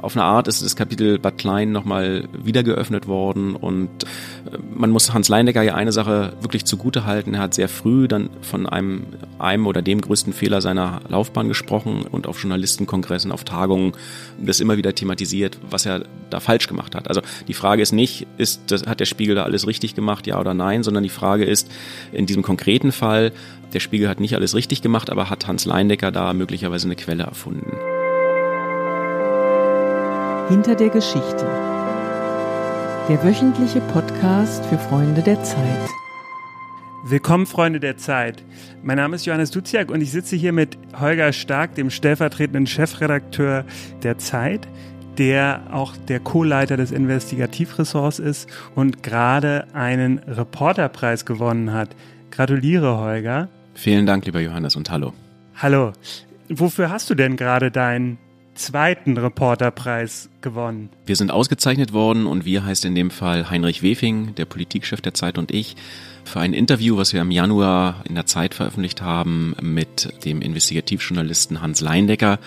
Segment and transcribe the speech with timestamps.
[0.00, 4.90] auf eine Art ist das Kapitel Bad Klein nochmal wieder geöffnet worden und äh, man
[4.90, 7.34] muss Hans Leindecker ja eine Sache wirklich zugute halten.
[7.34, 9.06] Er hat sehr früh dann von einem,
[9.38, 13.92] einem oder dem größten Fehler seiner Laufbahn gesprochen und auf Journalistenkongressen, auf Tagungen
[14.40, 17.08] das immer wieder thematisiert, was er da falsch gemacht hat.
[17.08, 20.38] Also die Frage ist nicht, ist, das, hat der Spiegel da alles richtig gemacht, ja
[20.38, 21.70] oder nein, sondern die Frage ist,
[22.12, 23.32] in diesem konkreten Fall,
[23.72, 27.24] der Spiegel hat nicht alles richtig gemacht, aber hat Hans Leindecker da möglicherweise eine Quelle
[27.24, 27.72] erfunden.
[30.52, 31.46] Hinter der Geschichte.
[33.08, 35.88] Der wöchentliche Podcast für Freunde der Zeit.
[37.04, 38.44] Willkommen, Freunde der Zeit.
[38.82, 43.64] Mein Name ist Johannes Duziak und ich sitze hier mit Holger Stark, dem stellvertretenden Chefredakteur
[44.02, 44.68] der Zeit,
[45.16, 51.96] der auch der Co-Leiter des Investigativressorts ist und gerade einen Reporterpreis gewonnen hat.
[52.30, 53.48] Gratuliere, Holger.
[53.72, 55.14] Vielen Dank, lieber Johannes, und hallo.
[55.56, 55.92] Hallo.
[56.50, 58.18] Wofür hast du denn gerade deinen
[58.54, 60.90] zweiten Reporterpreis gewonnen.
[61.06, 65.14] Wir sind ausgezeichnet worden und wir heißt in dem Fall Heinrich Wefing, der Politikchef der
[65.14, 65.76] Zeit und ich,
[66.24, 71.60] für ein Interview, was wir im Januar in der Zeit veröffentlicht haben mit dem Investigativjournalisten
[71.60, 72.38] Hans Leindecker.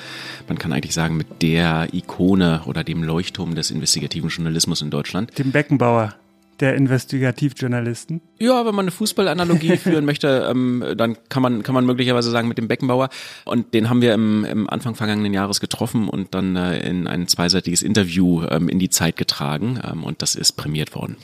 [0.47, 5.37] Man kann eigentlich sagen mit der Ikone oder dem Leuchtturm des investigativen Journalismus in Deutschland.
[5.37, 6.15] Dem Beckenbauer
[6.59, 8.21] der Investigativjournalisten?
[8.39, 12.47] Ja, wenn man eine Fußballanalogie führen möchte, ähm, dann kann man, kann man möglicherweise sagen
[12.47, 13.09] mit dem Beckenbauer.
[13.45, 17.27] Und den haben wir im, im Anfang vergangenen Jahres getroffen und dann äh, in ein
[17.27, 19.79] zweiseitiges Interview ähm, in die Zeit getragen.
[19.83, 21.17] Ähm, und das ist prämiert worden.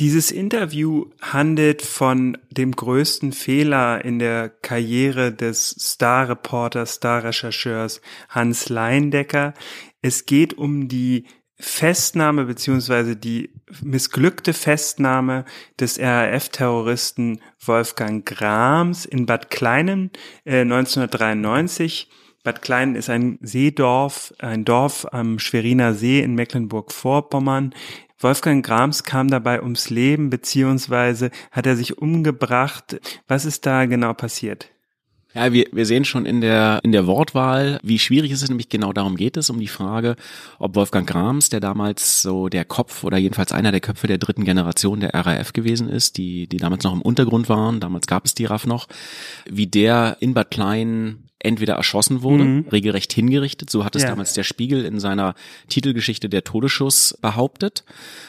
[0.00, 9.54] Dieses Interview handelt von dem größten Fehler in der Karriere des Star-Reporters, Star-Rechercheurs Hans Leindecker.
[10.00, 11.26] Es geht um die
[11.60, 13.50] Festnahme beziehungsweise die
[13.82, 15.44] missglückte Festnahme
[15.80, 20.10] des RAF-Terroristen Wolfgang Grams in Bad Kleinen
[20.44, 22.08] äh, 1993.
[22.44, 27.74] Bad Kleinen ist ein Seedorf, ein Dorf am Schweriner See in Mecklenburg-Vorpommern.
[28.20, 33.00] Wolfgang Grams kam dabei ums Leben, beziehungsweise hat er sich umgebracht.
[33.26, 34.70] Was ist da genau passiert?
[35.38, 38.68] Ja, wir, wir sehen schon in der, in der Wortwahl, wie schwierig es ist, nämlich
[38.68, 40.16] genau darum geht es, um die Frage,
[40.58, 44.44] ob Wolfgang Grams, der damals so der Kopf oder jedenfalls einer der Köpfe der dritten
[44.44, 48.34] Generation der RAF gewesen ist, die, die damals noch im Untergrund waren, damals gab es
[48.34, 48.88] die RAF noch,
[49.48, 52.66] wie der in Bad Klein entweder erschossen wurde, mhm.
[52.72, 54.08] regelrecht hingerichtet, so hat es ja.
[54.08, 55.34] damals der Spiegel in seiner
[55.68, 57.84] Titelgeschichte Der Todesschuss behauptet.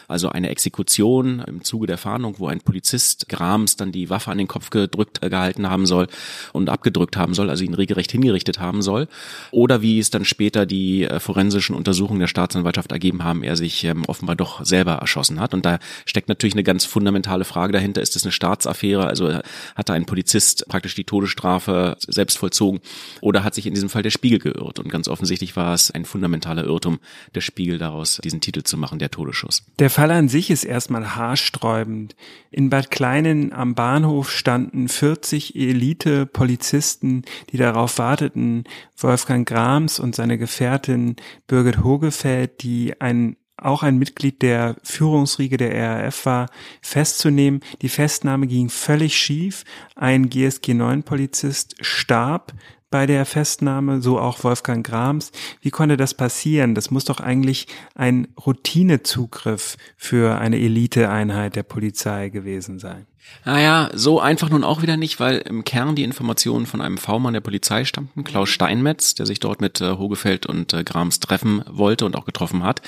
[0.07, 4.37] Also eine Exekution im Zuge der Fahndung, wo ein Polizist Grams dann die Waffe an
[4.37, 6.07] den Kopf gedrückt äh, gehalten haben soll
[6.53, 9.07] und abgedrückt haben soll, also ihn regelrecht hingerichtet haben soll.
[9.51, 13.83] Oder wie es dann später die äh, forensischen Untersuchungen der Staatsanwaltschaft ergeben haben, er sich
[13.85, 15.53] ähm, offenbar doch selber erschossen hat.
[15.55, 18.01] Und da steckt natürlich eine ganz fundamentale Frage dahinter.
[18.01, 19.07] Ist es eine Staatsaffäre?
[19.07, 19.33] Also
[19.75, 22.81] hat da ein Polizist praktisch die Todesstrafe selbst vollzogen?
[23.21, 24.79] Oder hat sich in diesem Fall der Spiegel geirrt?
[24.79, 26.99] Und ganz offensichtlich war es ein fundamentaler Irrtum,
[27.35, 29.63] der Spiegel daraus diesen Titel zu machen, der Todesschuss.
[29.79, 32.15] Der Fall an sich ist erstmal haarsträubend.
[32.51, 38.63] In Bad Kleinen am Bahnhof standen 40 Elite-Polizisten, die darauf warteten,
[38.97, 41.15] Wolfgang Grams und seine Gefährtin
[41.47, 46.49] Birgit Hogefeld, die ein auch ein Mitglied der Führungsriege der RAF war,
[46.81, 47.61] festzunehmen.
[47.81, 49.65] Die Festnahme ging völlig schief.
[49.95, 52.53] Ein GSG 9 Polizist starb
[52.89, 55.31] bei der Festnahme, so auch Wolfgang Grams.
[55.61, 56.75] Wie konnte das passieren?
[56.75, 63.05] Das muss doch eigentlich ein Routinezugriff für eine Eliteeinheit der Polizei gewesen sein.
[63.45, 67.33] Naja, so einfach nun auch wieder nicht, weil im Kern die Informationen von einem V-Mann
[67.33, 71.63] der Polizei stammten, Klaus Steinmetz, der sich dort mit äh, Hogefeld und äh, Grams treffen
[71.67, 72.81] wollte und auch getroffen hat.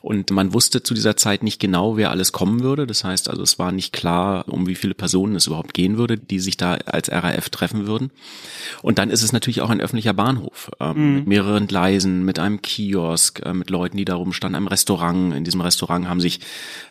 [0.00, 2.86] Und man wusste zu dieser Zeit nicht genau, wer alles kommen würde.
[2.86, 6.18] Das heißt also, es war nicht klar, um wie viele Personen es überhaupt gehen würde,
[6.18, 8.10] die sich da als RAF treffen würden.
[8.82, 11.14] Und dann ist es natürlich auch ein öffentlicher Bahnhof ähm, mhm.
[11.14, 15.34] mit mehreren Gleisen, mit einem Kiosk, äh, mit Leuten, die da rumstanden, einem Restaurant.
[15.34, 16.40] In diesem Restaurant haben sich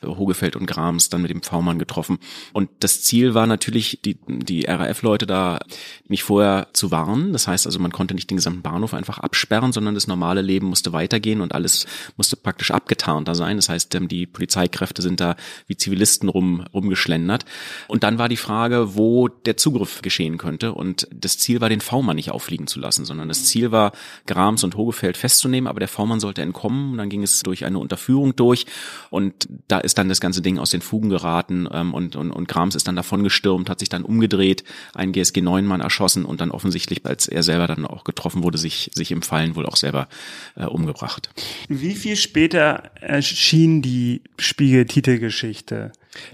[0.01, 2.19] äh, Hogefeld und Grams dann mit dem V-Mann getroffen.
[2.53, 5.59] Und das Ziel war natürlich, die, die RAF-Leute da
[6.07, 7.31] nicht vorher zu warnen.
[7.31, 10.67] Das heißt also, man konnte nicht den gesamten Bahnhof einfach absperren, sondern das normale Leben
[10.67, 11.85] musste weitergehen und alles
[12.17, 13.57] musste praktisch abgetarnter sein.
[13.57, 15.35] Das heißt, ähm, die Polizeikräfte sind da
[15.67, 17.45] wie Zivilisten rum, rumgeschlendert.
[17.87, 20.73] Und dann war die Frage, wo der Zugriff geschehen könnte.
[20.73, 23.91] Und das Ziel war, den V-Mann nicht auffliegen zu lassen, sondern das Ziel war,
[24.25, 26.93] Grams und Hogefeld festzunehmen, aber der V-Mann sollte entkommen.
[26.93, 28.65] Und dann ging es durch eine Unterführung durch.
[29.11, 32.47] Und da ist dann das ganze Ding aus den Fugen geraten ähm, und, und, und
[32.47, 34.63] Grams ist dann davon gestürmt, hat sich dann umgedreht,
[34.93, 39.11] einen GSG-9-Mann erschossen und dann offensichtlich, als er selber dann auch getroffen wurde, sich, sich
[39.11, 40.07] im Fallen wohl auch selber
[40.55, 41.29] äh, umgebracht.
[41.67, 45.91] Wie viel später erschien die Spiegel-Titelgeschichte?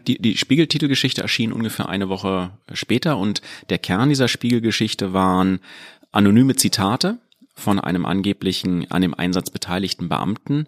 [0.08, 5.60] Die, die Spiegel-Titelgeschichte erschien ungefähr eine Woche später und der Kern dieser Spiegelgeschichte waren
[6.12, 7.20] anonyme Zitate
[7.58, 10.68] von einem angeblichen an dem Einsatz beteiligten Beamten,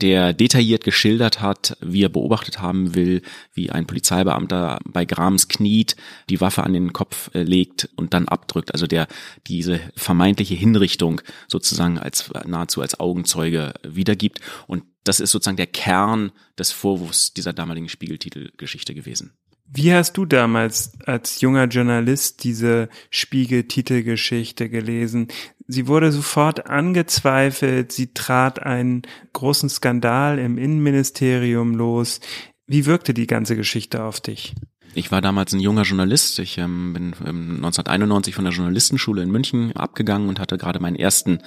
[0.00, 3.20] der detailliert geschildert hat, wie er beobachtet haben will,
[3.52, 5.96] wie ein Polizeibeamter bei Grams kniet,
[6.30, 8.72] die Waffe an den Kopf äh, legt und dann abdrückt.
[8.72, 9.06] Also der
[9.46, 14.40] diese vermeintliche Hinrichtung sozusagen als nahezu als Augenzeuge wiedergibt.
[14.66, 19.32] Und das ist sozusagen der Kern des Vorwurfs dieser damaligen Spiegeltitelgeschichte gewesen.
[19.72, 25.28] Wie hast du damals als junger Journalist diese Spiegel-Titelgeschichte gelesen?
[25.72, 29.02] Sie wurde sofort angezweifelt, sie trat einen
[29.32, 32.18] großen Skandal im Innenministerium los.
[32.66, 34.54] Wie wirkte die ganze Geschichte auf dich?
[34.94, 36.40] Ich war damals ein junger Journalist.
[36.40, 40.96] Ich ähm, bin ähm, 1991 von der Journalistenschule in München abgegangen und hatte gerade meinen
[40.96, 41.38] ersten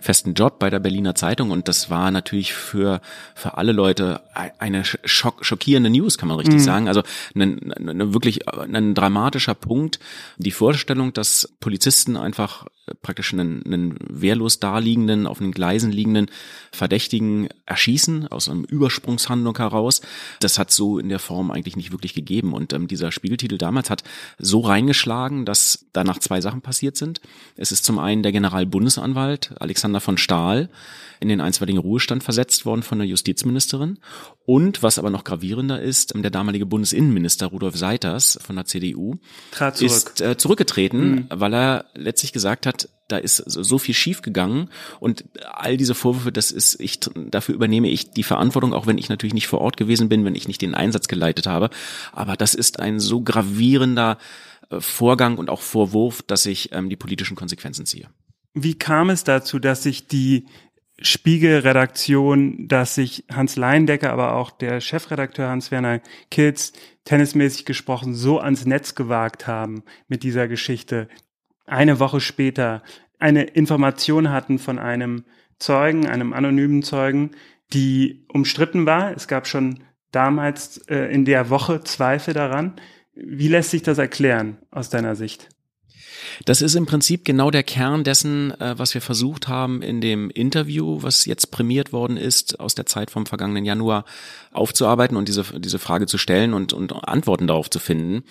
[0.00, 1.50] festen Job bei der Berliner Zeitung.
[1.50, 3.00] Und das war natürlich für,
[3.34, 6.64] für alle Leute eine schock, schockierende News, kann man richtig mhm.
[6.64, 6.88] sagen.
[6.88, 7.02] Also
[7.34, 9.98] ein, ein, wirklich ein dramatischer Punkt.
[10.36, 12.66] Die Vorstellung, dass Polizisten einfach
[13.00, 16.26] praktisch einen, einen wehrlos daliegenden, auf den Gleisen liegenden
[16.72, 20.00] Verdächtigen erschießen, aus einem Übersprungshandlung heraus.
[20.40, 22.52] Das hat so in der Form eigentlich nicht wirklich gegeben.
[22.52, 24.02] Und ähm, dieser Spiegeltitel damals hat
[24.38, 27.20] so reingeschlagen, dass danach zwei Sachen passiert sind.
[27.56, 30.68] Es ist zum einen der Generalbundesanwalt Alexander von Stahl
[31.22, 33.98] in den einstweiligen Ruhestand versetzt worden von der Justizministerin.
[34.44, 39.18] Und was aber noch gravierender ist, der damalige Bundesinnenminister Rudolf Seiters von der CDU
[39.74, 39.80] zurück.
[39.80, 41.26] ist äh, zurückgetreten, mhm.
[41.30, 42.71] weil er letztlich gesagt hat,
[43.12, 44.68] da ist so viel schiefgegangen
[44.98, 49.08] und all diese Vorwürfe, das ist ich dafür übernehme ich die Verantwortung, auch wenn ich
[49.08, 51.70] natürlich nicht vor Ort gewesen bin, wenn ich nicht den Einsatz geleitet habe,
[52.12, 54.18] aber das ist ein so gravierender
[54.70, 58.08] äh, Vorgang und auch Vorwurf, dass ich ähm, die politischen Konsequenzen ziehe.
[58.54, 60.46] Wie kam es dazu, dass sich die
[61.00, 66.00] Spiegelredaktion, dass sich Hans Leindecker, aber auch der Chefredakteur Hans-Werner
[66.30, 66.72] Kilz
[67.04, 71.08] tennismäßig gesprochen so ans Netz gewagt haben mit dieser Geschichte.
[71.66, 72.82] Eine Woche später
[73.22, 75.24] eine Information hatten von einem
[75.58, 77.30] Zeugen, einem anonymen Zeugen,
[77.72, 79.14] die umstritten war.
[79.16, 79.78] Es gab schon
[80.10, 82.74] damals äh, in der Woche Zweifel daran.
[83.14, 85.48] Wie lässt sich das erklären aus deiner Sicht?
[86.44, 90.28] Das ist im Prinzip genau der Kern dessen, äh, was wir versucht haben in dem
[90.30, 94.04] Interview, was jetzt prämiert worden ist, aus der Zeit vom vergangenen Januar
[94.52, 98.24] aufzuarbeiten und diese, diese Frage zu stellen und, und Antworten darauf zu finden.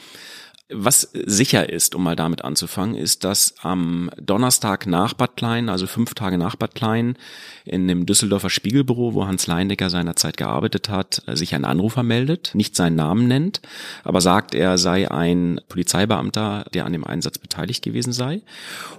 [0.73, 5.87] Was sicher ist, um mal damit anzufangen, ist, dass am Donnerstag nach Bad Klein, also
[5.87, 7.17] fünf Tage nach Bad Klein,
[7.65, 12.75] in dem Düsseldorfer Spiegelbüro, wo Hans Leindecker seinerzeit gearbeitet hat, sich ein Anrufer meldet, nicht
[12.75, 13.61] seinen Namen nennt,
[14.03, 18.41] aber sagt, er sei ein Polizeibeamter, der an dem Einsatz beteiligt gewesen sei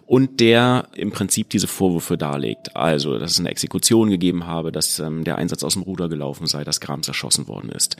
[0.06, 2.76] und der im Prinzip diese Vorwürfe darlegt.
[2.76, 6.46] Also, dass es eine Exekution gegeben habe, dass ähm, der Einsatz aus dem Ruder gelaufen
[6.46, 7.96] sei, dass Grams erschossen worden ist.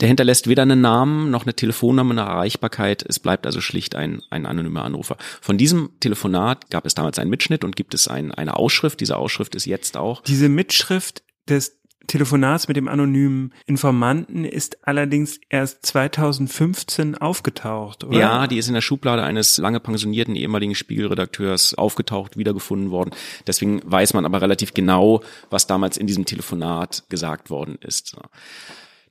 [0.00, 3.04] Der hinterlässt weder einen Namen noch eine Telefonnummer, eine Erreichbarkeit.
[3.08, 5.16] Es bleibt also schlicht ein, ein anonymer Anrufer.
[5.40, 9.00] Von diesem Telefonat gab es damals einen Mitschnitt und gibt es ein, eine Ausschrift.
[9.00, 10.22] Diese Ausschrift ist jetzt auch.
[10.22, 18.18] Diese Mitschrift des Telefonats mit dem anonymen Informanten ist allerdings erst 2015 aufgetaucht, oder?
[18.18, 23.12] Ja, die ist in der Schublade eines lange pensionierten ehemaligen Spiegelredakteurs aufgetaucht, wiedergefunden worden.
[23.46, 28.16] Deswegen weiß man aber relativ genau, was damals in diesem Telefonat gesagt worden ist.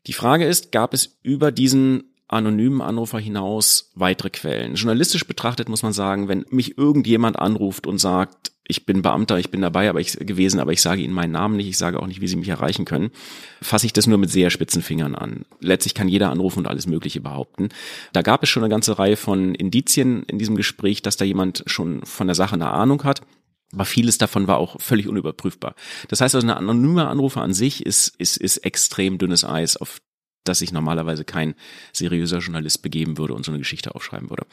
[0.07, 4.75] Die Frage ist, gab es über diesen anonymen Anrufer hinaus weitere Quellen?
[4.75, 9.51] Journalistisch betrachtet muss man sagen, wenn mich irgendjemand anruft und sagt, ich bin Beamter, ich
[9.51, 12.07] bin dabei, aber ich gewesen, aber ich sage Ihnen meinen Namen nicht, ich sage auch
[12.07, 13.12] nicht, wie Sie mich erreichen können,
[13.62, 15.45] fasse ich das nur mit sehr spitzen Fingern an.
[15.59, 17.69] Letztlich kann jeder anrufen und alles Mögliche behaupten.
[18.14, 21.64] Da gab es schon eine ganze Reihe von Indizien in diesem Gespräch, dass da jemand
[21.66, 23.21] schon von der Sache eine Ahnung hat.
[23.73, 25.75] Aber vieles davon war auch völlig unüberprüfbar.
[26.09, 30.01] Das heißt also, eine anonyme Anrufer an sich ist, ist, ist extrem dünnes Eis, auf
[30.44, 31.56] das sich normalerweise kein
[31.94, 34.45] seriöser Journalist begeben würde und so eine Geschichte aufschreiben würde.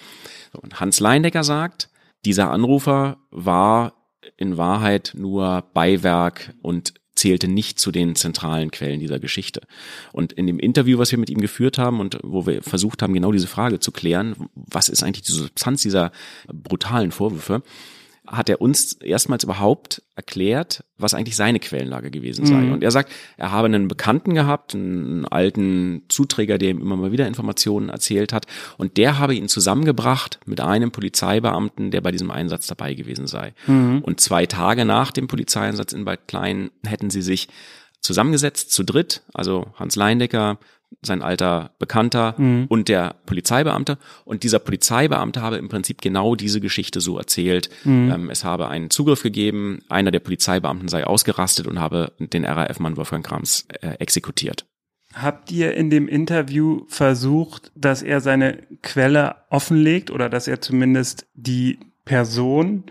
[0.52, 1.88] Und Hans Leindecker sagt,
[2.25, 3.94] dieser Anrufer war
[4.37, 9.62] in Wahrheit nur Beiwerk und zählte nicht zu den zentralen Quellen dieser Geschichte.
[10.12, 13.12] Und in dem Interview, was wir mit ihm geführt haben und wo wir versucht haben,
[13.12, 16.12] genau diese Frage zu klären, was ist eigentlich die Substanz dieser
[16.46, 17.62] brutalen Vorwürfe,
[18.30, 22.54] hat er uns erstmals überhaupt erklärt, was eigentlich seine Quellenlage gewesen sei.
[22.54, 22.73] Mhm.
[22.73, 27.12] Und er sagt, er habe einen Bekannten gehabt, einen alten Zuträger, der ihm immer mal
[27.12, 28.47] wieder Informationen erzählt hat.
[28.76, 33.54] Und der habe ihn zusammengebracht mit einem Polizeibeamten, der bei diesem Einsatz dabei gewesen sei.
[33.66, 34.00] Mhm.
[34.02, 37.49] Und zwei Tage nach dem Polizeieinsatz in Bad Klein hätten sie sich
[38.00, 40.58] zusammengesetzt, zu dritt, also Hans Leindecker,
[41.02, 42.66] sein alter Bekannter mhm.
[42.68, 43.99] und der Polizeibeamte.
[44.25, 47.71] Und dieser Polizeibeamte habe im Prinzip genau diese Geschichte so erzählt.
[47.85, 48.11] Mhm.
[48.11, 52.97] Ähm, es habe einen Zugriff gegeben, einer der Polizeibeamten sei ausgerastet und habe den RAF-Mann
[52.97, 54.66] Wolfgang Krams äh, exekutiert.
[55.14, 61.26] Habt ihr in dem Interview versucht, dass er seine Quelle offenlegt oder dass er zumindest
[61.35, 62.85] die Person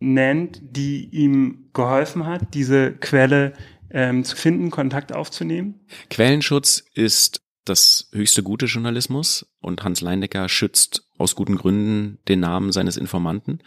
[0.00, 3.54] nennt, die ihm geholfen hat, diese Quelle
[3.92, 5.80] ähm, zu finden, Kontakt aufzunehmen?
[6.10, 12.72] Quellenschutz ist das höchste gute Journalismus und Hans Leindecker schützt aus guten Gründen den Namen
[12.72, 13.60] seines Informanten.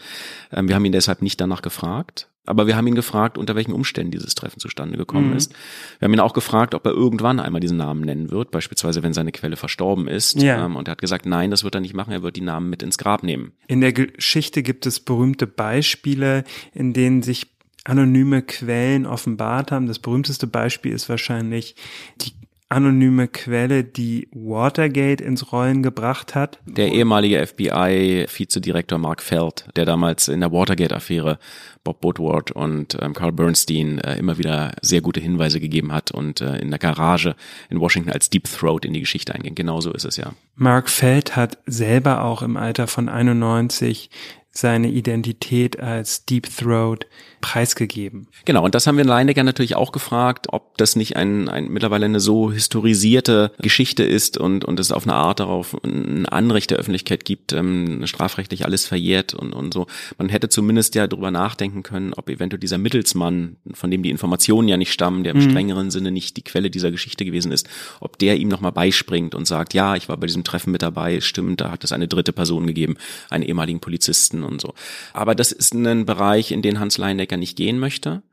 [0.51, 3.72] Ähm, wir haben ihn deshalb nicht danach gefragt, aber wir haben ihn gefragt, unter welchen
[3.72, 5.38] Umständen dieses Treffen zustande gekommen mhm.
[5.38, 5.53] ist.
[6.00, 9.13] Wir haben ihn auch gefragt, ob er irgendwann einmal diesen Namen nennen wird, beispielsweise wenn
[9.13, 10.41] seine Quelle verstorben ist.
[10.41, 10.65] Ja.
[10.65, 12.70] Ähm, und er hat gesagt, nein, das wird er nicht machen, er wird die Namen
[12.70, 13.53] mit ins Grab nehmen.
[13.67, 17.54] In der Geschichte gibt es berühmte Beispiele, in denen sich
[17.86, 19.88] anonyme Quellen offenbart haben.
[19.88, 21.75] Das berühmteste Beispiel ist wahrscheinlich
[22.22, 22.34] die
[22.68, 26.60] anonyme Quelle, die Watergate ins Rollen gebracht hat.
[26.65, 31.38] Der ehemalige FBI-Vizedirektor Mark Feld, der damals in der Watergate-Affäre
[31.84, 36.42] Bob Woodward und ähm, Carl Bernstein äh, immer wieder sehr gute Hinweise gegeben hat und
[36.42, 37.36] äh, in der Garage
[37.70, 39.54] in Washington als Deep Throat in die Geschichte einging.
[39.54, 40.34] Genauso ist es ja.
[40.56, 44.10] Mark Feld hat selber auch im Alter von 91
[44.57, 47.05] seine Identität als Deep Throat
[47.41, 48.27] preisgegeben.
[48.45, 51.67] Genau, und das haben wir in Leinecker natürlich auch gefragt, ob das nicht ein, ein
[51.67, 56.71] mittlerweile eine so historisierte Geschichte ist und, und es auf eine Art darauf ein Anrecht
[56.71, 59.88] der Öffentlichkeit gibt, ähm, strafrechtlich alles verjährt und, und so.
[60.17, 64.67] Man hätte zumindest ja darüber nachdenken können, ob eventuell dieser Mittelsmann, von dem die Informationen
[64.67, 65.50] ja nicht stammen, der im mhm.
[65.50, 67.67] strengeren Sinne nicht die Quelle dieser Geschichte gewesen ist,
[68.00, 71.19] ob der ihm nochmal beispringt und sagt, ja, ich war bei diesem Treffen mit dabei,
[71.19, 72.95] stimmt, da hat es eine dritte Person gegeben,
[73.29, 74.73] einen ehemaligen Polizisten und so.
[75.13, 78.23] Aber das ist ein Bereich, in den Hans Leinecker nicht gehen möchte.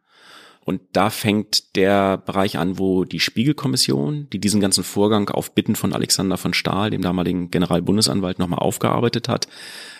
[0.64, 5.74] Und da fängt der Bereich an, wo die Spiegelkommission, die diesen ganzen Vorgang auf Bitten
[5.74, 9.48] von Alexander von Stahl, dem damaligen Generalbundesanwalt, nochmal aufgearbeitet hat,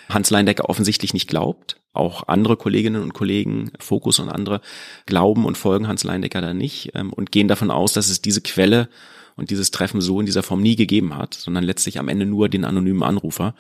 [0.09, 1.81] Hans Leindecker offensichtlich nicht glaubt.
[1.93, 4.61] Auch andere Kolleginnen und Kollegen, Fokus und andere,
[5.07, 8.41] glauben und folgen Hans Leindecker da nicht ähm, und gehen davon aus, dass es diese
[8.41, 8.89] Quelle
[9.37, 12.49] und dieses Treffen so in dieser Form nie gegeben hat, sondern letztlich am Ende nur
[12.49, 13.55] den anonymen Anrufer,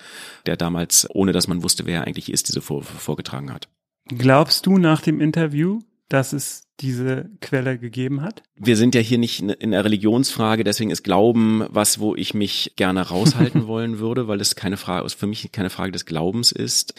[0.46, 3.68] der damals, ohne dass man wusste, wer er eigentlich ist, diese Vorwürfe vorgetragen hat.
[4.06, 8.42] Glaubst du nach dem Interview, dass es diese Quelle gegeben hat?
[8.56, 12.72] Wir sind ja hier nicht in der Religionsfrage, deswegen ist Glauben was, wo ich mich
[12.76, 16.94] gerne raushalten wollen würde, weil es keine Frage, für mich keine Frage des Glaubens ist.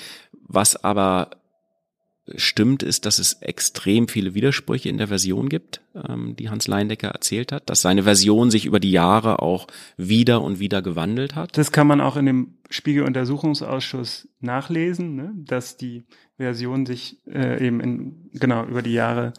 [0.48, 1.32] Was aber
[2.36, 7.10] stimmt, ist, dass es extrem viele Widersprüche in der Version gibt, ähm, die Hans Leindecker
[7.10, 11.58] erzählt hat, dass seine Version sich über die Jahre auch wieder und wieder gewandelt hat.
[11.58, 15.34] Das kann man auch in dem Spiegeluntersuchungsausschuss nachlesen, ne?
[15.36, 16.04] dass die
[16.38, 19.34] Version sich äh, eben in, genau über die Jahre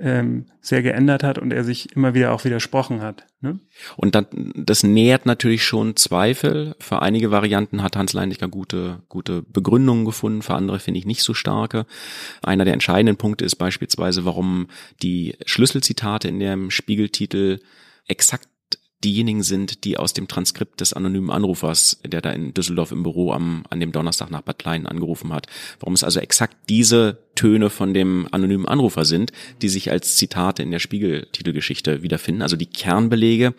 [0.00, 3.26] ähm, sehr geändert hat und er sich immer wieder auch widersprochen hat.
[3.40, 3.60] Ne?
[3.96, 4.26] Und dann,
[4.56, 6.74] das nähert natürlich schon Zweifel.
[6.78, 11.22] Für einige Varianten hat Hans Leindiger gute, gute Begründungen gefunden, für andere finde ich nicht
[11.22, 11.86] so starke.
[12.42, 14.68] Einer der entscheidenden Punkte ist beispielsweise, warum
[15.02, 17.60] die Schlüsselzitate in dem Spiegeltitel
[18.06, 18.48] exakt
[19.04, 23.32] diejenigen sind, die aus dem Transkript des anonymen Anrufers, der da in Düsseldorf im Büro
[23.32, 25.46] am, an dem Donnerstag nach Bad Klein angerufen hat.
[25.78, 30.62] Warum es also exakt diese Töne von dem anonymen Anrufer sind, die sich als Zitate
[30.62, 32.42] in der Spiegeltitelgeschichte wiederfinden.
[32.42, 33.54] Also die Kernbelege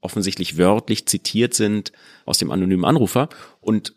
[0.00, 1.92] offensichtlich wörtlich zitiert sind
[2.24, 3.28] aus dem anonymen Anrufer
[3.60, 3.94] und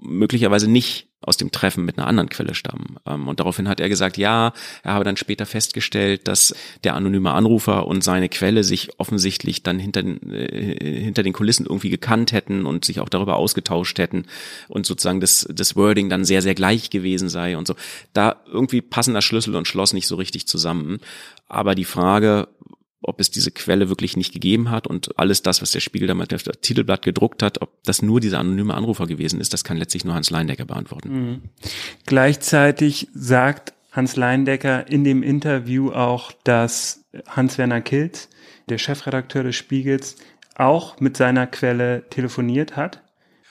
[0.00, 2.96] möglicherweise nicht aus dem Treffen mit einer anderen Quelle stammen.
[3.06, 6.54] Ähm, und daraufhin hat er gesagt, ja, er habe dann später festgestellt, dass
[6.84, 11.90] der anonyme Anrufer und seine Quelle sich offensichtlich dann hinter äh, hinter den Kulissen irgendwie
[11.90, 14.26] gekannt hätten und sich auch darüber ausgetauscht hätten
[14.68, 17.74] und sozusagen das, das Wording dann sehr, sehr gleich gewesen sei und so.
[18.12, 20.98] Da irgendwie passen das Schlüssel und Schloss nicht so richtig zusammen.
[21.48, 22.48] Aber die Frage,
[23.06, 26.32] ob es diese Quelle wirklich nicht gegeben hat und alles das, was der Spiegel damals
[26.32, 29.76] auf das Titelblatt gedruckt hat, ob das nur dieser anonyme Anrufer gewesen ist, das kann
[29.76, 31.08] letztlich nur Hans Leindecker beantworten.
[31.08, 31.42] Mhm.
[32.06, 38.28] Gleichzeitig sagt Hans Leindecker in dem Interview auch, dass Hans-Werner Kilz,
[38.68, 40.16] der Chefredakteur des Spiegels,
[40.54, 43.02] auch mit seiner Quelle telefoniert hat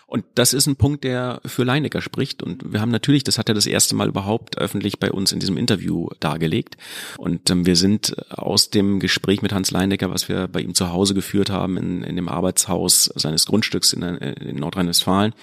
[0.07, 2.43] und das ist ein Punkt, der für Leinecker spricht.
[2.43, 5.39] Und wir haben natürlich, das hat er das erste Mal überhaupt öffentlich bei uns in
[5.39, 6.77] diesem Interview dargelegt.
[7.17, 10.91] Und ähm, wir sind aus dem Gespräch mit Hans Leinecker, was wir bei ihm zu
[10.91, 15.33] Hause geführt haben, in, in dem Arbeitshaus seines Grundstücks in, in Nordrhein-Westfalen,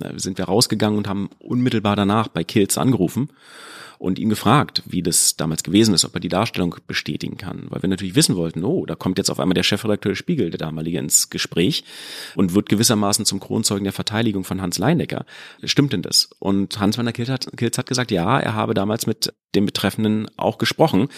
[0.00, 3.30] äh, sind wir rausgegangen und haben unmittelbar danach bei Kills angerufen
[3.98, 7.66] und ihn gefragt, wie das damals gewesen ist, ob er die Darstellung bestätigen kann.
[7.68, 10.58] Weil wir natürlich wissen wollten, oh, da kommt jetzt auf einmal der Chefredakteur Spiegel, der
[10.58, 11.84] damalige, ins Gespräch
[12.36, 15.26] und wird gewissermaßen zum Kronzeugen der Verteidigung von Hans Leinecker.
[15.64, 16.30] Stimmt denn das?
[16.38, 19.66] Und Hans van der Kilz hat, Kilz hat gesagt, ja, er habe damals mit dem
[19.66, 21.08] Betreffenden auch gesprochen.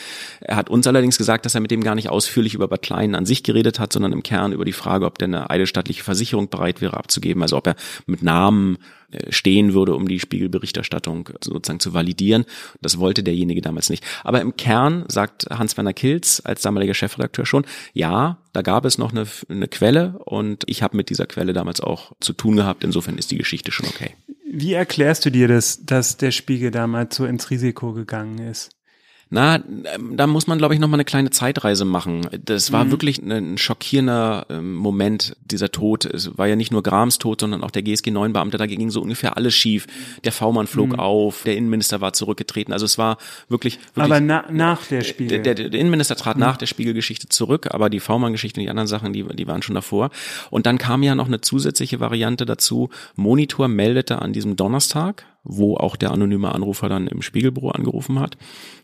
[0.41, 3.15] Er hat uns allerdings gesagt, dass er mit dem gar nicht ausführlich über Bad Klein
[3.15, 6.49] an sich geredet hat, sondern im Kern über die Frage, ob der eine eidesstattliche Versicherung
[6.49, 8.79] bereit wäre abzugeben, also ob er mit Namen
[9.11, 12.45] äh, stehen würde, um die Spiegelberichterstattung sozusagen zu validieren.
[12.81, 14.05] Das wollte derjenige damals nicht.
[14.23, 19.13] Aber im Kern sagt Hans-Werner Kilz als damaliger Chefredakteur schon, ja, da gab es noch
[19.13, 22.85] eine, eine Quelle und ich habe mit dieser Quelle damals auch zu tun gehabt.
[22.85, 24.15] Insofern ist die Geschichte schon okay.
[24.53, 28.71] Wie erklärst du dir das, dass der Spiegel damals so ins Risiko gegangen ist?
[29.33, 32.29] Na, ähm, da muss man, glaube ich, noch mal eine kleine Zeitreise machen.
[32.45, 32.91] Das war mhm.
[32.91, 36.05] wirklich ein schockierender ähm, Moment, dieser Tod.
[36.05, 38.59] Es war ja nicht nur Grams Tod, sondern auch der GSG-9-Beamte.
[38.59, 39.87] Da ging so ungefähr alles schief.
[40.25, 40.99] Der V-Mann flog mhm.
[40.99, 42.73] auf, der Innenminister war zurückgetreten.
[42.73, 43.19] Also es war
[43.49, 43.79] wirklich...
[43.95, 45.43] wirklich aber na, nach der Spiegel.
[45.43, 46.41] Der, der, der Innenminister trat mhm.
[46.41, 49.77] nach der Spiegelgeschichte zurück, aber die V-Mann-Geschichte und die anderen Sachen, die, die waren schon
[49.77, 50.11] davor.
[50.51, 52.91] Und dann kam ja noch eine zusätzliche Variante dazu.
[53.15, 58.37] Monitor meldete an diesem Donnerstag, wo auch der anonyme Anrufer dann im Spiegelbüro angerufen hat.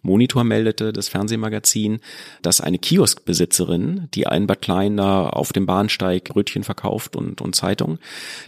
[0.03, 2.01] Monitor meldete das Fernsehmagazin,
[2.43, 7.55] dass eine Kioskbesitzerin, die einen Bad Klein da auf dem Bahnsteig Brötchen verkauft und, und
[7.55, 7.99] Zeitung,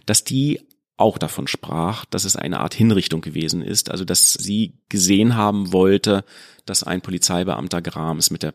[0.07, 0.61] dass die
[0.97, 5.73] auch davon sprach, dass es eine Art Hinrichtung gewesen ist, also dass sie gesehen haben
[5.73, 6.25] wollte,
[6.67, 8.55] dass ein Polizeibeamter Grams mit der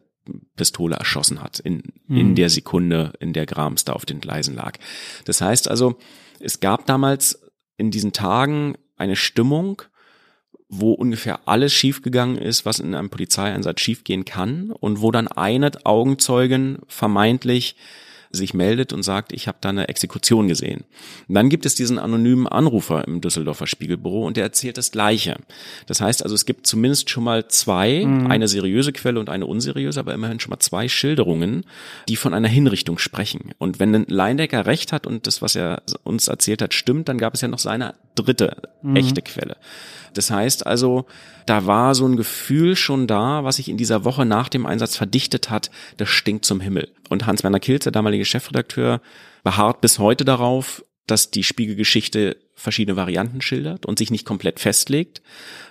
[0.56, 2.18] Pistole erschossen hat in, mhm.
[2.18, 4.78] in der Sekunde, in der Grams da auf den Gleisen lag.
[5.26, 5.98] Das heißt also,
[6.40, 7.42] es gab damals
[7.78, 9.82] in diesen Tagen eine Stimmung,
[10.70, 15.72] wo ungefähr alles schiefgegangen ist, was in einem Polizeieinsatz schiefgehen kann und wo dann eine
[15.84, 17.76] Augenzeugin vermeintlich
[18.36, 20.84] sich meldet und sagt, ich habe da eine Exekution gesehen.
[21.28, 25.38] Und dann gibt es diesen anonymen Anrufer im Düsseldorfer Spiegelbüro und der erzählt das Gleiche.
[25.86, 28.32] Das heißt also, es gibt zumindest schon mal zwei, mhm.
[28.32, 31.64] eine seriöse Quelle und eine unseriöse, aber immerhin schon mal zwei Schilderungen,
[32.10, 33.52] die von einer Hinrichtung sprechen.
[33.60, 37.20] Und wenn ein Leindecker recht hat und das, was er uns erzählt hat, stimmt, dann
[37.20, 38.96] gab es ja noch seine dritte mhm.
[38.96, 39.58] echte Quelle.
[40.14, 41.06] Das heißt also,
[41.46, 44.96] da war so ein Gefühl schon da, was sich in dieser Woche nach dem Einsatz
[44.96, 46.90] verdichtet hat, das stinkt zum Himmel.
[47.10, 49.02] Und Hans-Werner Kilz, der damalige Chefredakteur,
[49.44, 55.22] beharrt bis heute darauf, dass die Spiegelgeschichte verschiedene Varianten schildert und sich nicht komplett festlegt.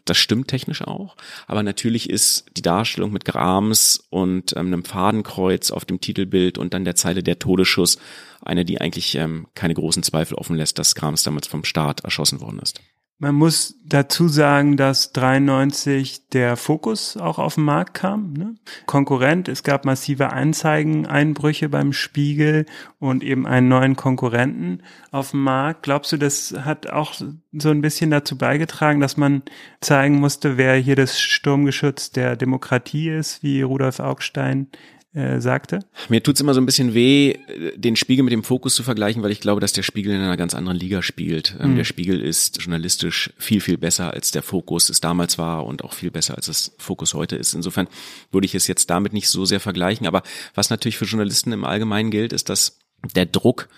[0.05, 1.17] Das stimmt technisch auch.
[1.47, 6.75] Aber natürlich ist die Darstellung mit Grams und ähm, einem Fadenkreuz auf dem Titelbild und
[6.75, 7.99] dann der Zeile der Todesschuss
[8.43, 12.41] eine, die eigentlich ähm, keine großen Zweifel offen lässt, dass Grams damals vom Staat erschossen
[12.41, 12.81] worden ist.
[13.23, 18.33] Man muss dazu sagen, dass 93 der Fokus auch auf den Markt kam.
[18.33, 18.57] Ne?
[18.87, 22.67] Konkurrent, es gab massive Anzeigeneinbrüche beim Spiegel
[22.99, 25.85] und eben einen neuen Konkurrenten auf dem Markt.
[25.85, 29.43] Glaubst du, das hat auch so ein bisschen dazu beigetragen, dass man
[29.81, 34.67] zeigen musste, wer hier das Sturmgeschütz der Demokratie ist, wie Rudolf Augstein
[35.15, 35.81] äh, sagte?
[36.09, 37.37] Mir tut's immer so ein bisschen weh,
[37.77, 40.37] den Spiegel mit dem Fokus zu vergleichen, weil ich glaube, dass der Spiegel in einer
[40.37, 41.55] ganz anderen Liga spielt.
[41.61, 41.77] Mhm.
[41.77, 45.93] Der Spiegel ist journalistisch viel, viel besser, als der Fokus es damals war und auch
[45.93, 47.55] viel besser, als das Fokus heute ist.
[47.55, 47.89] Insofern
[48.31, 50.07] würde ich es jetzt damit nicht so sehr vergleichen.
[50.07, 50.23] Aber
[50.55, 52.79] was natürlich für Journalisten im Allgemeinen gilt, ist, dass
[53.15, 53.69] der Druck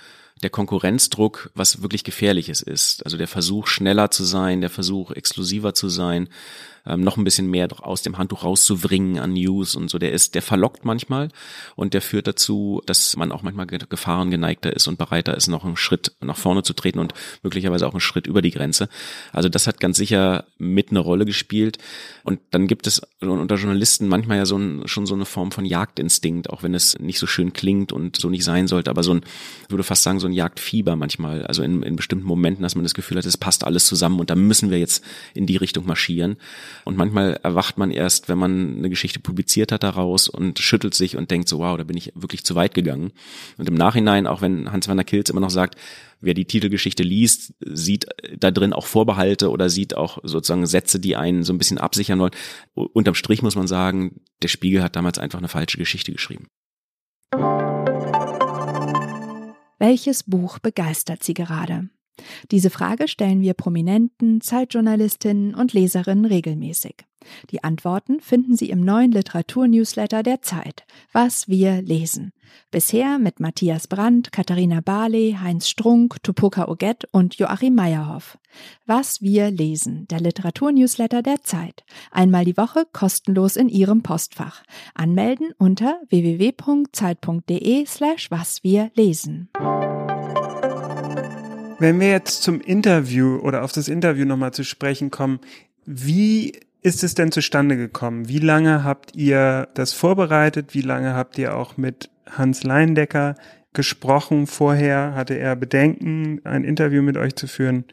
[0.42, 3.04] der Konkurrenzdruck was wirklich gefährliches ist.
[3.04, 6.28] Also der Versuch, schneller zu sein, der Versuch, exklusiver zu sein,
[6.86, 9.98] ähm, noch ein bisschen mehr aus dem Handtuch rauszubringen an News und so.
[9.98, 11.28] Der ist, der verlockt manchmal
[11.76, 15.64] und der führt dazu, dass man auch manchmal Gefahren geneigter ist und bereiter ist, noch
[15.64, 18.88] einen Schritt nach vorne zu treten und möglicherweise auch einen Schritt über die Grenze.
[19.32, 21.78] Also das hat ganz sicher mit eine Rolle gespielt.
[22.22, 25.64] Und dann gibt es unter Journalisten manchmal ja so ein, schon so eine Form von
[25.64, 29.12] Jagdinstinkt, auch wenn es nicht so schön klingt und so nicht sein sollte, aber so
[29.12, 29.22] ein,
[29.64, 31.46] ich würde fast sagen, so ein Jagdfieber manchmal.
[31.46, 34.30] Also in, in bestimmten Momenten, dass man das Gefühl hat, es passt alles zusammen und
[34.30, 36.36] da müssen wir jetzt in die Richtung marschieren.
[36.84, 41.16] Und manchmal erwacht man erst, wenn man eine Geschichte publiziert hat daraus und schüttelt sich
[41.16, 43.12] und denkt so, wow, da bin ich wirklich zu weit gegangen.
[43.56, 45.76] Und im Nachhinein, auch wenn Hans-Werner Kilz immer noch sagt,
[46.20, 48.06] wer die Titelgeschichte liest, sieht
[48.38, 52.18] da drin auch Vorbehalte oder sieht auch sozusagen Sätze, die einen so ein bisschen absichern
[52.18, 52.32] wollen.
[52.74, 56.46] Unterm Strich muss man sagen, der Spiegel hat damals einfach eine falsche Geschichte geschrieben.
[59.78, 61.90] Welches Buch begeistert Sie gerade?
[62.50, 66.96] Diese Frage stellen wir Prominenten, Zeitjournalistinnen und Leserinnen regelmäßig.
[67.50, 72.32] Die Antworten finden Sie im neuen Literaturnewsletter der Zeit, Was wir lesen.
[72.70, 78.38] Bisher mit Matthias Brandt, Katharina Barley, Heinz Strunk, Tupoka Oget und Joachim Meyerhoff.
[78.86, 81.84] Was wir lesen, der Literaturnewsletter der Zeit.
[82.10, 84.62] Einmal die Woche kostenlos in Ihrem Postfach.
[84.94, 89.48] Anmelden unter www.zeit.de slash was wir lesen.
[91.84, 95.38] Wenn wir jetzt zum Interview oder auf das Interview nochmal zu sprechen kommen,
[95.84, 98.26] wie ist es denn zustande gekommen?
[98.26, 100.72] Wie lange habt ihr das vorbereitet?
[100.72, 103.34] Wie lange habt ihr auch mit Hans Leindecker
[103.74, 105.12] gesprochen vorher?
[105.14, 107.84] Hatte er Bedenken, ein Interview mit euch zu führen?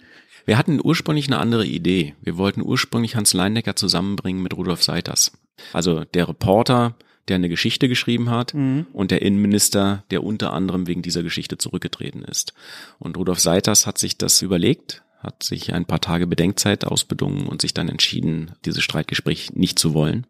[0.46, 2.16] Wir hatten ursprünglich eine andere Idee.
[2.22, 5.34] Wir wollten ursprünglich Hans Leindecker zusammenbringen mit Rudolf Seiters.
[5.74, 6.96] Also der Reporter,
[7.28, 8.88] der eine Geschichte geschrieben hat mhm.
[8.94, 12.54] und der Innenminister, der unter anderem wegen dieser Geschichte zurückgetreten ist.
[13.00, 17.62] Und Rudolf Seiters hat sich das überlegt, hat sich ein paar Tage Bedenkzeit ausbedungen und
[17.62, 20.26] sich dann entschieden, dieses Streitgespräch nicht zu wollen.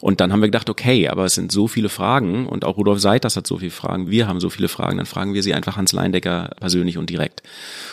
[0.00, 3.00] Und dann haben wir gedacht, okay, aber es sind so viele Fragen und auch Rudolf
[3.00, 5.76] Seiters hat so viele Fragen, wir haben so viele Fragen, dann fragen wir sie einfach
[5.76, 7.42] Hans Leindecker persönlich und direkt.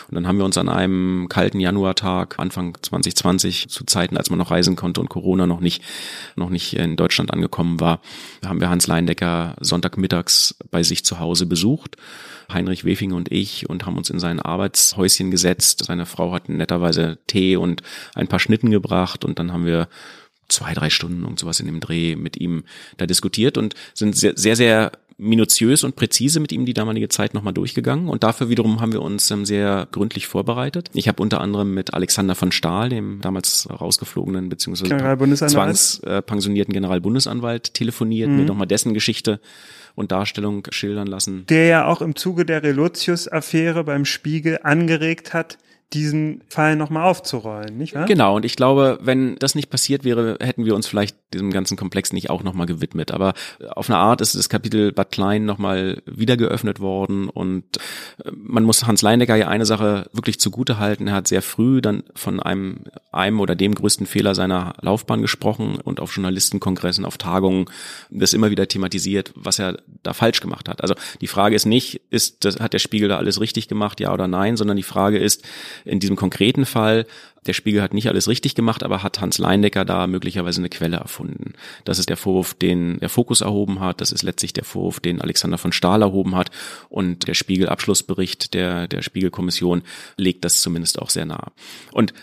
[0.08, 4.38] Und dann haben wir uns an einem kalten Januartag Anfang 2020 zu Zeiten, als man
[4.38, 5.82] noch reisen konnte und Corona noch nicht,
[6.36, 8.00] noch nicht in Deutschland angekommen war,
[8.44, 11.96] haben wir Hans Leindecker Sonntagmittags bei sich zu Hause besucht.
[12.52, 15.84] Heinrich Wefing und ich und haben uns in sein Arbeitshäuschen gesetzt.
[15.84, 17.82] Seine Frau hat netterweise Tee und
[18.14, 19.88] ein paar Schnitten gebracht und dann haben wir
[20.48, 22.64] zwei, drei Stunden und sowas in dem Dreh mit ihm
[22.96, 27.34] da diskutiert und sind sehr, sehr, sehr minutiös und präzise mit ihm die damalige Zeit
[27.34, 30.90] nochmal durchgegangen und dafür wiederum haben wir uns ähm, sehr gründlich vorbereitet.
[30.92, 34.88] Ich habe unter anderem mit Alexander von Stahl, dem damals rausgeflogenen bzw.
[35.46, 38.36] zwangspensionierten äh, Generalbundesanwalt, telefoniert, mhm.
[38.38, 39.40] mir nochmal dessen Geschichte
[39.94, 41.46] und Darstellung schildern lassen.
[41.46, 45.58] Der ja auch im Zuge der Relotius-Affäre beim Spiegel angeregt hat,
[45.94, 48.06] diesen Fall nochmal aufzurollen, nicht wahr?
[48.06, 51.76] Genau, und ich glaube, wenn das nicht passiert wäre, hätten wir uns vielleicht diesem ganzen
[51.76, 53.10] Komplex nicht auch nochmal gewidmet.
[53.10, 53.34] Aber
[53.70, 57.64] auf eine Art ist das Kapitel Bad Klein nochmal wieder geöffnet worden und
[58.24, 61.08] äh, man muss Hans Leindecker ja eine Sache wirklich zugute halten.
[61.08, 62.80] Er hat sehr früh dann von einem,
[63.12, 67.66] einem oder dem größten Fehler seiner Laufbahn gesprochen und auf Journalistenkongressen, auf Tagungen
[68.10, 70.80] das immer wieder thematisiert, was er da falsch gemacht hat.
[70.80, 74.12] Also die Frage ist nicht, ist, das, hat der Spiegel da alles richtig gemacht, ja
[74.12, 75.44] oder nein, sondern die Frage ist,
[75.84, 77.06] in diesem konkreten Fall,
[77.46, 80.96] der Spiegel hat nicht alles richtig gemacht, aber hat Hans Leindecker da möglicherweise eine Quelle
[80.96, 81.54] erfunden.
[81.84, 84.00] Das ist der Vorwurf, den der Fokus erhoben hat.
[84.00, 86.50] Das ist letztlich der Vorwurf, den Alexander von Stahl erhoben hat.
[86.88, 89.82] Und der Spiegel-Abschlussbericht der, der Spiegelkommission
[90.16, 91.52] legt das zumindest auch sehr nah.
[91.92, 92.14] Und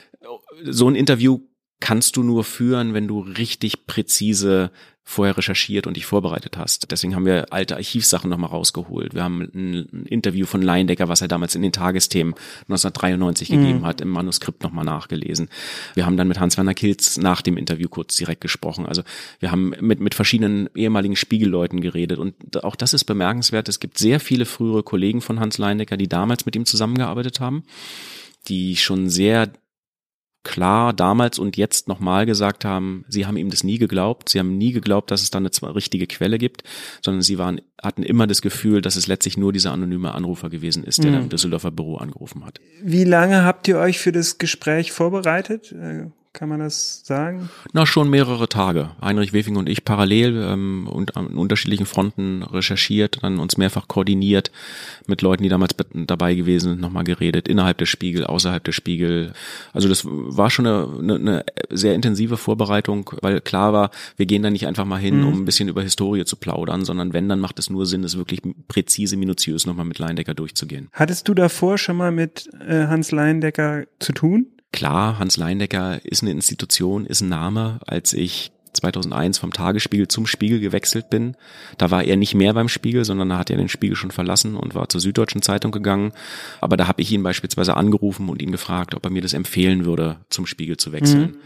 [0.63, 1.39] so ein Interview
[1.79, 4.71] kannst du nur führen, wenn du richtig präzise
[5.03, 6.91] vorher recherchiert und dich vorbereitet hast.
[6.91, 9.13] Deswegen haben wir alte Archivsachen nochmal rausgeholt.
[9.13, 12.33] Wir haben ein, Interview von Leindecker, was er damals in den Tagesthemen
[12.63, 13.55] 1993 mhm.
[13.55, 15.49] gegeben hat, im Manuskript nochmal nachgelesen.
[15.95, 18.85] Wir haben dann mit Hans-Werner Kilz nach dem Interview kurz direkt gesprochen.
[18.85, 19.03] Also
[19.39, 23.69] wir haben mit, mit verschiedenen ehemaligen Spiegelleuten geredet und auch das ist bemerkenswert.
[23.69, 27.63] Es gibt sehr viele frühere Kollegen von Hans Leindecker, die damals mit ihm zusammengearbeitet haben
[28.47, 29.51] die schon sehr
[30.43, 34.29] klar damals und jetzt nochmal gesagt haben, sie haben ihm das nie geglaubt.
[34.29, 36.63] Sie haben nie geglaubt, dass es da eine richtige Quelle gibt,
[37.03, 40.83] sondern sie waren, hatten immer das Gefühl, dass es letztlich nur dieser anonyme Anrufer gewesen
[40.83, 41.17] ist, der mhm.
[41.17, 42.59] im Düsseldorfer Büro angerufen hat.
[42.81, 45.73] Wie lange habt ihr euch für das Gespräch vorbereitet?
[46.33, 47.49] Kann man das sagen?
[47.73, 48.91] Na, schon mehrere Tage.
[49.01, 54.49] Heinrich Wefing und ich parallel ähm, und an unterschiedlichen Fronten recherchiert, dann uns mehrfach koordiniert
[55.07, 59.33] mit Leuten, die damals dabei gewesen sind, nochmal geredet, innerhalb des Spiegel, außerhalb des Spiegel.
[59.73, 64.41] Also das war schon eine, eine, eine sehr intensive Vorbereitung, weil klar war, wir gehen
[64.41, 65.27] da nicht einfach mal hin, mhm.
[65.27, 68.17] um ein bisschen über Historie zu plaudern, sondern wenn, dann macht es nur Sinn, es
[68.17, 70.87] wirklich präzise, minutiös nochmal mit Leindecker durchzugehen.
[70.93, 74.47] Hattest du davor schon mal mit äh, Hans Leindecker zu tun?
[74.71, 77.79] Klar, Hans Leindecker ist eine Institution, ist ein Name.
[77.85, 81.35] Als ich 2001 vom Tagesspiegel zum Spiegel gewechselt bin,
[81.77, 84.55] da war er nicht mehr beim Spiegel, sondern da hat er den Spiegel schon verlassen
[84.55, 86.13] und war zur Süddeutschen Zeitung gegangen.
[86.61, 89.85] Aber da habe ich ihn beispielsweise angerufen und ihn gefragt, ob er mir das empfehlen
[89.85, 91.21] würde, zum Spiegel zu wechseln.
[91.21, 91.37] Mhm.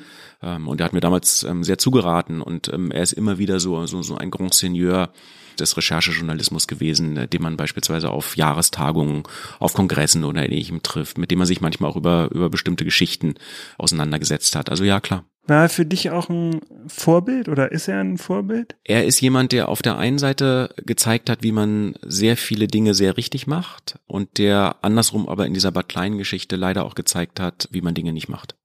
[0.43, 3.59] Ähm, und er hat mir damals ähm, sehr zugeraten und ähm, er ist immer wieder
[3.59, 5.09] so, so, so ein Grand Seigneur
[5.55, 9.23] des Recherchejournalismus gewesen, äh, den man beispielsweise auf Jahrestagungen,
[9.59, 13.35] auf Kongressen oder ähnlichem trifft, mit dem man sich manchmal auch über, über bestimmte Geschichten
[13.77, 14.69] auseinandergesetzt hat.
[14.69, 15.25] Also ja, klar.
[15.47, 18.75] War er für dich auch ein Vorbild oder ist er ein Vorbild?
[18.83, 22.95] Er ist jemand, der auf der einen Seite gezeigt hat, wie man sehr viele Dinge
[22.95, 27.39] sehr richtig macht und der andersrum aber in dieser Bad Klein Geschichte leider auch gezeigt
[27.39, 28.55] hat, wie man Dinge nicht macht.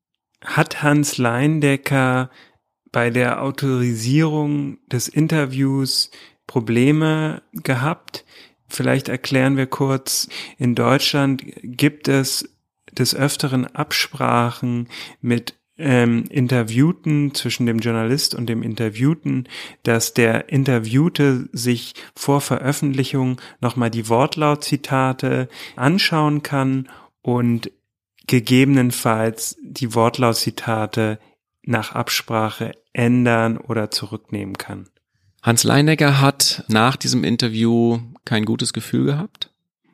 [0.42, 2.30] Hat Hans Leindecker
[2.92, 6.10] bei der Autorisierung des Interviews
[6.50, 8.24] Probleme gehabt.
[8.66, 12.56] Vielleicht erklären wir kurz, in Deutschland gibt es
[12.90, 14.88] des Öfteren Absprachen
[15.20, 19.46] mit ähm, Interviewten zwischen dem Journalist und dem Interviewten,
[19.84, 26.88] dass der Interviewte sich vor Veröffentlichung nochmal die Wortlautzitate anschauen kann
[27.22, 27.70] und
[28.26, 31.20] gegebenenfalls die Wortlautzitate
[31.62, 34.88] nach Absprache ändern oder zurücknehmen kann.
[35.42, 39.50] Hans Leinecker hat nach diesem Interview kein gutes Gefühl gehabt.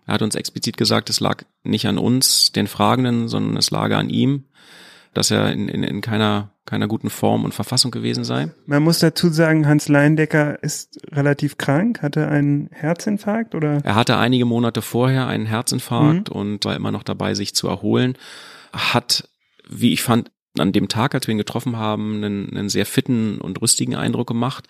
[0.07, 3.93] Er hat uns explizit gesagt, es lag nicht an uns, den Fragenden, sondern es lag
[3.93, 4.45] an ihm,
[5.15, 8.51] dass er in, in, in keiner, keiner guten Form und Verfassung gewesen sei.
[8.67, 13.81] Man muss dazu sagen, Hans Leindecker ist relativ krank, hatte einen Herzinfarkt oder?
[13.85, 16.37] Er hatte einige Monate vorher einen Herzinfarkt mhm.
[16.37, 18.17] und war immer noch dabei, sich zu erholen.
[18.73, 19.29] Hat,
[19.69, 23.39] wie ich fand, an dem Tag, als wir ihn getroffen haben, einen, einen sehr fitten
[23.41, 24.67] und rüstigen Eindruck gemacht,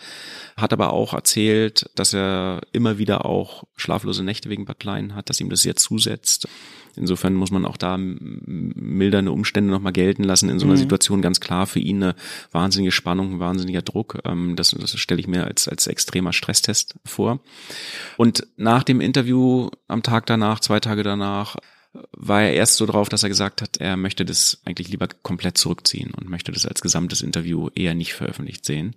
[0.57, 5.31] hat aber auch erzählt, dass er immer wieder auch schlaflose Nächte wegen Bad Klein hat,
[5.31, 6.49] dass ihm das sehr zusetzt.
[6.97, 10.49] Insofern muss man auch da mildernde Umstände nochmal gelten lassen.
[10.49, 10.81] In so einer mhm.
[10.81, 12.15] Situation ganz klar für ihn eine
[12.53, 14.19] wahnsinnige Spannung, ein wahnsinniger Druck.
[14.25, 17.41] Ähm, das, das stelle ich mir als, als extremer Stresstest vor.
[18.17, 21.57] Und nach dem Interview am Tag danach, zwei Tage danach,
[22.13, 25.59] war er erst so drauf, dass er gesagt hat, er möchte das eigentlich lieber komplett
[25.59, 28.97] zurückziehen und möchte das als gesamtes Interview eher nicht veröffentlicht sehen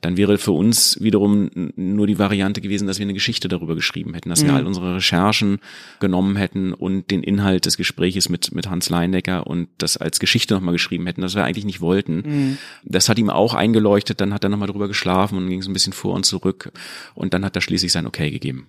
[0.00, 4.14] dann wäre für uns wiederum nur die Variante gewesen, dass wir eine Geschichte darüber geschrieben
[4.14, 4.48] hätten, dass mhm.
[4.48, 5.58] wir all unsere Recherchen
[6.00, 10.54] genommen hätten und den Inhalt des Gespräches mit, mit Hans Leindecker und das als Geschichte
[10.54, 12.16] nochmal geschrieben hätten, das wir eigentlich nicht wollten.
[12.16, 12.58] Mhm.
[12.84, 15.74] Das hat ihm auch eingeleuchtet, dann hat er nochmal drüber geschlafen und ging so ein
[15.74, 16.72] bisschen vor und zurück
[17.14, 18.66] und dann hat er schließlich sein Okay gegeben.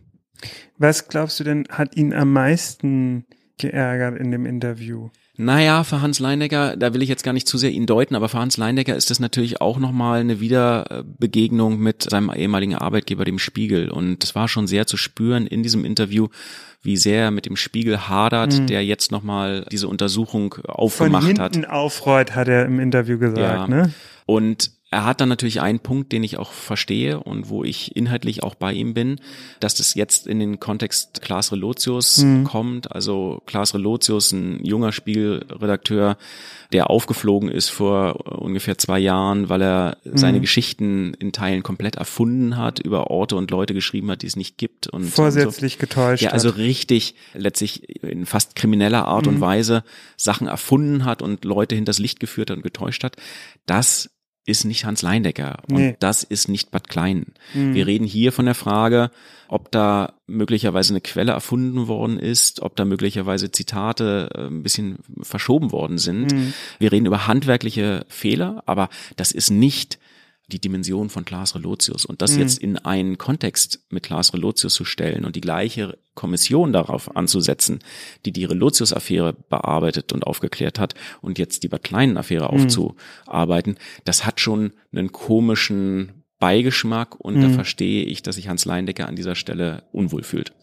[0.77, 3.25] Was glaubst du denn, hat ihn am meisten
[3.57, 5.09] geärgert in dem Interview?
[5.35, 8.29] Naja, für Hans Leindecker, da will ich jetzt gar nicht zu sehr ihn deuten, aber
[8.29, 13.39] für Hans Leindecker ist das natürlich auch nochmal eine Wiederbegegnung mit seinem ehemaligen Arbeitgeber, dem
[13.39, 13.89] Spiegel.
[13.89, 16.27] Und es war schon sehr zu spüren in diesem Interview,
[16.83, 18.67] wie sehr er mit dem Spiegel hadert, mhm.
[18.67, 21.69] der jetzt nochmal diese Untersuchung aufgemacht Von hinten hat.
[21.69, 23.67] aufreut, hat er im Interview gesagt, ja.
[23.67, 23.93] ne?
[24.27, 28.43] Und er hat dann natürlich einen Punkt, den ich auch verstehe und wo ich inhaltlich
[28.43, 29.19] auch bei ihm bin,
[29.59, 32.43] dass das jetzt in den Kontext Klaas Relotius mhm.
[32.43, 32.91] kommt.
[32.91, 36.17] Also Klaas Relotius, ein junger Spielredakteur,
[36.73, 40.17] der aufgeflogen ist vor ungefähr zwei Jahren, weil er mhm.
[40.17, 44.35] seine Geschichten in Teilen komplett erfunden hat, über Orte und Leute geschrieben hat, die es
[44.35, 44.87] nicht gibt.
[44.87, 45.79] Und Vorsätzlich so.
[45.79, 46.23] getäuscht.
[46.23, 49.33] Ja, also richtig letztlich in fast krimineller Art mhm.
[49.33, 49.83] und Weise
[50.17, 53.17] Sachen erfunden hat und Leute hinters Licht geführt hat und getäuscht hat.
[53.65, 54.12] Das
[54.45, 55.95] ist nicht Hans Leindecker und nee.
[55.99, 57.27] das ist nicht Bad Klein.
[57.53, 57.73] Mhm.
[57.73, 59.09] Wir reden hier von der Frage,
[59.47, 64.99] ob da möglicherweise eine Quelle erfunden worden ist, ob da möglicherweise Zitate äh, ein bisschen
[65.21, 66.33] verschoben worden sind.
[66.33, 66.53] Mhm.
[66.79, 69.97] Wir reden über handwerkliche Fehler, aber das ist nicht
[70.53, 72.39] die Dimension von Klaas Relotius und das mhm.
[72.39, 77.79] jetzt in einen Kontext mit Klaas Relotius zu stellen und die gleiche Kommission darauf anzusetzen,
[78.25, 82.63] die die Relotius-Affäre bearbeitet und aufgeklärt hat und jetzt die Bad Kleinen-Affäre mhm.
[82.63, 87.41] aufzuarbeiten, das hat schon einen komischen Beigeschmack und mhm.
[87.41, 90.53] da verstehe ich, dass sich Hans Leindecker an dieser Stelle unwohl fühlt.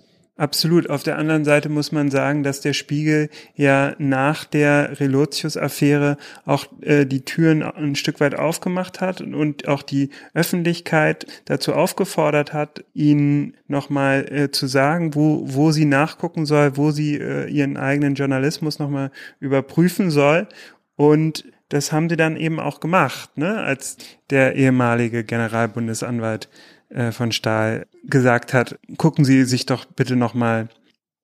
[0.40, 0.88] Absolut.
[0.88, 6.64] Auf der anderen Seite muss man sagen, dass der Spiegel ja nach der Relotius-Affäre auch
[6.80, 12.82] äh, die Türen ein Stück weit aufgemacht hat und auch die Öffentlichkeit dazu aufgefordert hat,
[12.94, 18.14] ihnen nochmal äh, zu sagen, wo, wo sie nachgucken soll, wo sie äh, ihren eigenen
[18.14, 20.48] Journalismus nochmal überprüfen soll.
[20.96, 23.58] Und das haben sie dann eben auch gemacht, ne?
[23.58, 23.98] als
[24.30, 26.48] der ehemalige Generalbundesanwalt
[26.90, 30.68] äh, von Stahl gesagt hat, gucken Sie sich doch bitte nochmal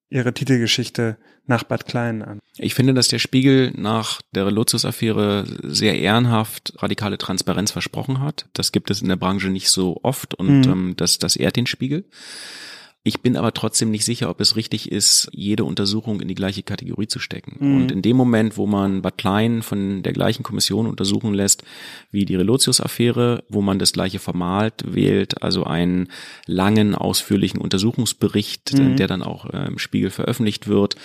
[0.09, 2.41] Ihre Titelgeschichte nach Bad Klein an.
[2.59, 8.47] Ich finde, dass der Spiegel nach der Relotius-Affäre sehr ehrenhaft radikale Transparenz versprochen hat.
[8.53, 10.73] Das gibt es in der Branche nicht so oft und mhm.
[10.73, 12.05] ähm, das, das ehrt den Spiegel.
[13.07, 16.65] Ich bin aber trotzdem nicht sicher, ob es richtig ist, jede Untersuchung in die gleiche
[16.65, 17.55] Kategorie zu stecken.
[17.61, 17.77] Mhm.
[17.77, 21.63] Und in dem Moment, wo man Bad Klein von der gleichen Kommission untersuchen lässt
[22.11, 26.09] wie die Relotius-Affäre, wo man das gleiche Format wählt, also einen
[26.47, 28.97] langen, ausführlichen Untersuchungsbericht, mhm.
[28.97, 30.97] der dann auch äh, im Spiegel veröffentlicht wird,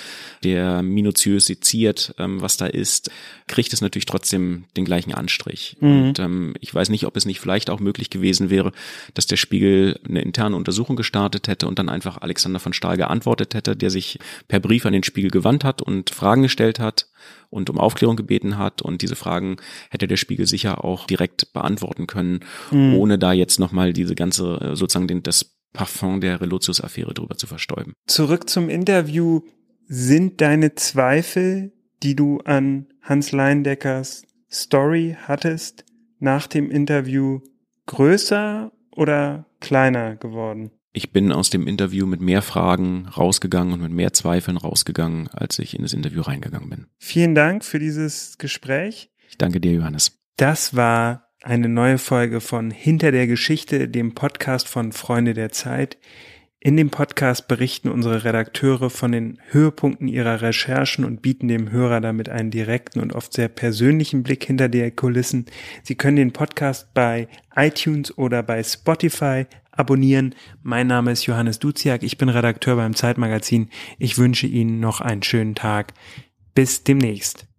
[0.43, 3.11] der minutiös seziert, ähm, was da ist,
[3.45, 5.77] kriegt es natürlich trotzdem den gleichen Anstrich.
[5.81, 6.01] Mhm.
[6.01, 8.71] Und ähm, ich weiß nicht, ob es nicht vielleicht auch möglich gewesen wäre,
[9.13, 13.53] dass der Spiegel eine interne Untersuchung gestartet hätte und dann einfach Alexander von Stahl geantwortet
[13.53, 17.07] hätte, der sich per Brief an den Spiegel gewandt hat und Fragen gestellt hat
[17.49, 18.81] und um Aufklärung gebeten hat.
[18.81, 19.57] Und diese Fragen
[19.89, 22.39] hätte der Spiegel sicher auch direkt beantworten können,
[22.71, 22.95] mhm.
[22.95, 27.47] ohne da jetzt nochmal diese ganze, äh, sozusagen den, das Parfum der Relotius-Affäre drüber zu
[27.47, 27.93] verstäuben.
[28.07, 29.41] Zurück zum Interview.
[29.93, 35.85] Sind deine Zweifel, die du an Hans Leindeckers Story hattest,
[36.19, 37.41] nach dem Interview
[37.87, 40.71] größer oder kleiner geworden?
[40.93, 45.59] Ich bin aus dem Interview mit mehr Fragen rausgegangen und mit mehr Zweifeln rausgegangen, als
[45.59, 46.87] ich in das Interview reingegangen bin.
[46.97, 49.09] Vielen Dank für dieses Gespräch.
[49.29, 50.19] Ich danke dir, Johannes.
[50.37, 55.97] Das war eine neue Folge von Hinter der Geschichte, dem Podcast von Freunde der Zeit.
[56.59, 62.01] In dem Podcast berichten unsere Redakteure von den Höhepunkten ihrer Recherchen und bieten dem Hörer
[62.01, 65.47] damit einen direkten und oft sehr persönlichen Blick hinter die Kulissen.
[65.81, 70.35] Sie können den Podcast bei iTunes oder bei Spotify abonnieren.
[70.63, 73.69] Mein Name ist Johannes Duziak, ich bin Redakteur beim Zeitmagazin.
[73.99, 75.93] Ich wünsche Ihnen noch einen schönen Tag.
[76.53, 77.50] Bis demnächst.